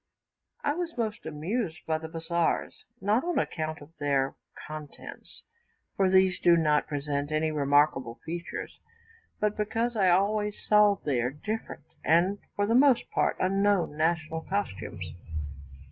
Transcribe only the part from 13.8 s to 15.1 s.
national costumes.